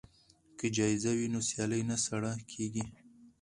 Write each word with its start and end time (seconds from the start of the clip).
که 0.57 0.65
جایزه 0.75 1.11
وي 1.17 1.27
نو 1.33 1.39
سیالي 1.47 1.81
نه 1.89 1.97
سړه 2.05 2.31
کیږي. 2.51 2.85